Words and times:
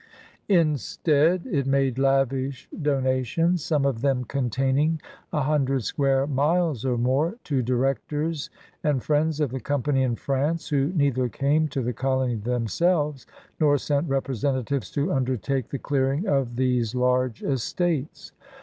Instead, 0.49 1.45
it 1.45 1.67
made 1.67 1.99
lavish 1.99 2.67
donations, 2.81 3.63
some 3.63 3.85
of 3.85 4.01
them 4.01 4.23
containing 4.23 4.99
a 5.31 5.41
himdred 5.41 5.83
square 5.83 6.25
miles 6.25 6.83
or 6.83 6.97
more, 6.97 7.35
to 7.43 7.61
directors 7.61 8.49
and 8.83 9.03
friends 9.03 9.39
of 9.39 9.51
the 9.51 9.59
Company 9.59 10.01
in 10.01 10.15
France 10.15 10.69
who 10.69 10.87
neither 10.95 11.29
came 11.29 11.67
to 11.67 11.83
the 11.83 11.93
colony 11.93 12.33
themselves 12.33 13.27
nor 13.59 13.77
sent 13.77 14.09
representatives 14.09 14.89
to 14.89 15.13
undertake 15.13 15.69
the 15.69 15.77
clearing 15.77 16.25
of 16.27 16.55
these 16.55 16.95
large 16.95 17.43
estates. 17.43 18.31